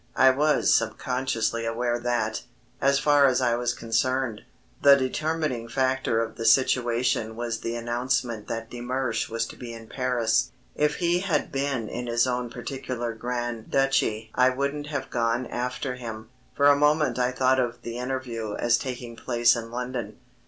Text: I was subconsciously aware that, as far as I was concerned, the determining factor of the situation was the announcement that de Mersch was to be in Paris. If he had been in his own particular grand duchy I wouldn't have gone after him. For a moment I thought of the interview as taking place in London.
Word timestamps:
I 0.15 0.31
was 0.31 0.73
subconsciously 0.73 1.63
aware 1.63 1.99
that, 1.99 2.41
as 2.81 2.97
far 2.97 3.27
as 3.27 3.39
I 3.39 3.53
was 3.53 3.75
concerned, 3.75 4.41
the 4.81 4.95
determining 4.97 5.67
factor 5.69 6.23
of 6.23 6.37
the 6.37 6.43
situation 6.45 7.35
was 7.35 7.59
the 7.59 7.75
announcement 7.75 8.47
that 8.47 8.71
de 8.71 8.81
Mersch 8.81 9.29
was 9.29 9.45
to 9.45 9.55
be 9.55 9.71
in 9.73 9.85
Paris. 9.85 10.53
If 10.73 10.95
he 10.95 11.19
had 11.19 11.51
been 11.51 11.87
in 11.87 12.07
his 12.07 12.25
own 12.25 12.49
particular 12.49 13.13
grand 13.13 13.69
duchy 13.69 14.31
I 14.33 14.49
wouldn't 14.49 14.87
have 14.87 15.11
gone 15.11 15.45
after 15.45 15.93
him. 15.93 16.29
For 16.57 16.65
a 16.65 16.75
moment 16.75 17.19
I 17.19 17.29
thought 17.31 17.59
of 17.59 17.83
the 17.83 17.99
interview 17.99 18.55
as 18.55 18.79
taking 18.79 19.15
place 19.15 19.55
in 19.55 19.69
London. 19.69 20.17